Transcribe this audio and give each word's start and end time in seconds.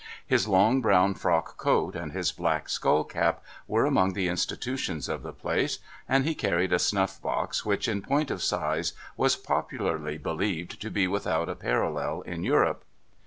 His 0.25 0.47
long 0.47 0.81
brown 0.81 1.13
frock 1.13 1.57
coat 1.57 1.95
and 1.95 2.11
his 2.11 2.31
black 2.31 2.69
skull 2.69 3.03
cap, 3.03 3.43
were 3.67 3.85
among 3.85 4.13
the 4.13 4.29
institutions 4.29 5.07
of 5.07 5.21
the 5.21 5.31
place: 5.31 5.77
and 6.09 6.25
he 6.25 6.33
carried 6.33 6.73
a 6.73 6.79
snuff 6.79 7.21
box 7.21 7.65
which, 7.67 7.87
in 7.87 8.01
point 8.01 8.31
of 8.31 8.41
size, 8.41 8.93
was 9.15 9.35
popularly 9.35 10.17
believed 10.17 10.81
to 10.81 10.89
be 10.89 11.07
without 11.07 11.49
a 11.49 11.55
parallel 11.55 12.21
in 12.21 12.43
Europe. 12.43 12.83